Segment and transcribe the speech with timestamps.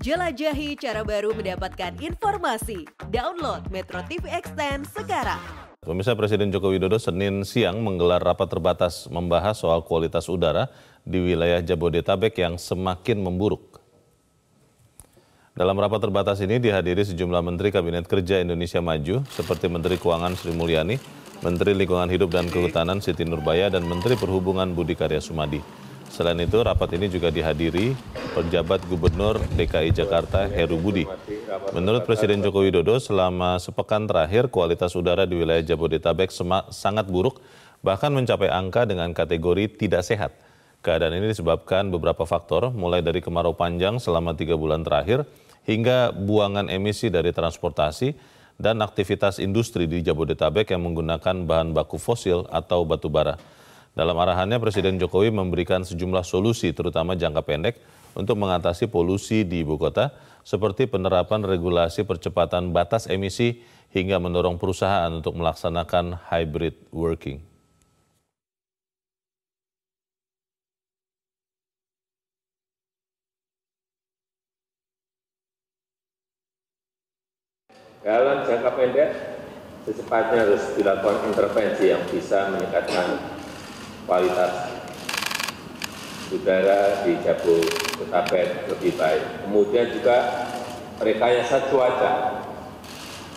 [0.00, 2.88] Jelajahi cara baru mendapatkan informasi.
[3.12, 5.36] Download Metro TV Extend sekarang.
[5.84, 10.72] Pemirsa Presiden Joko Widodo Senin siang menggelar rapat terbatas membahas soal kualitas udara
[11.04, 13.84] di wilayah Jabodetabek yang semakin memburuk.
[15.52, 20.56] Dalam rapat terbatas ini dihadiri sejumlah Menteri Kabinet Kerja Indonesia Maju seperti Menteri Keuangan Sri
[20.56, 20.96] Mulyani,
[21.44, 25.60] Menteri Lingkungan Hidup dan Kehutanan Siti Nurbaya, dan Menteri Perhubungan Budi Karya Sumadi.
[26.08, 27.92] Selain itu, rapat ini juga dihadiri
[28.30, 31.04] penjabat Gubernur DKI Jakarta Heru Budi.
[31.74, 36.30] Menurut Presiden Joko Widodo, selama sepekan terakhir kualitas udara di wilayah Jabodetabek
[36.70, 37.42] sangat buruk,
[37.82, 40.32] bahkan mencapai angka dengan kategori tidak sehat.
[40.80, 45.28] Keadaan ini disebabkan beberapa faktor, mulai dari kemarau panjang selama tiga bulan terakhir,
[45.68, 48.16] hingga buangan emisi dari transportasi
[48.56, 53.36] dan aktivitas industri di Jabodetabek yang menggunakan bahan baku fosil atau batu bara.
[53.90, 57.74] Dalam arahannya, Presiden Jokowi memberikan sejumlah solusi terutama jangka pendek
[58.14, 60.14] untuk mengatasi polusi di ibu kota,
[60.46, 63.58] seperti penerapan regulasi percepatan batas emisi
[63.90, 67.42] hingga mendorong perusahaan untuk melaksanakan hybrid working.
[78.00, 79.10] Dalam jangka pendek,
[79.84, 83.39] secepatnya harus dilakukan intervensi yang bisa meningkatkan
[84.10, 84.74] kualitas
[86.34, 89.46] udara di Jabodetabek lebih baik.
[89.46, 90.16] Kemudian juga
[90.98, 92.42] rekayasa cuaca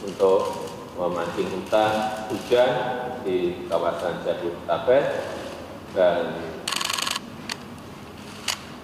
[0.00, 0.64] untuk
[0.96, 2.72] memancing hutan hujan
[3.20, 5.04] di kawasan Jabodetabek
[5.92, 6.40] dan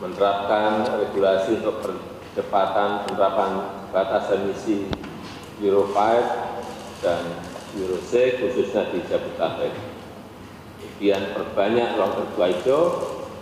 [0.04, 3.52] menerapkan regulasi untuk percepatan penerapan
[3.96, 4.92] batas emisi
[5.64, 7.24] Euro 5 dan
[7.80, 9.97] Euro 6 khususnya di Jabodetabek
[10.78, 12.82] kemudian perbanyak ruang terbuka hijau,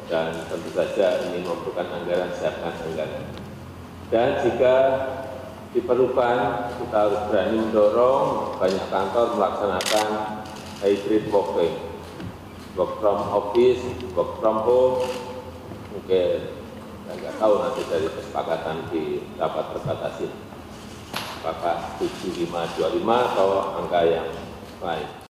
[0.06, 3.26] dan tentu saja ini memerlukan anggaran, siapkan anggaran.
[4.08, 4.74] Dan jika
[5.74, 6.38] diperlukan,
[6.78, 10.08] kita harus berani mendorong banyak kantor melaksanakan
[10.80, 11.74] hybrid working,
[12.78, 13.82] work from office,
[14.14, 15.02] work from home,
[15.90, 16.54] mungkin
[17.06, 20.38] saya nggak tahu nanti dari kesepakatan di rapat terbatas ini
[21.46, 24.26] apakah 7525 atau angka yang
[24.82, 25.25] lain.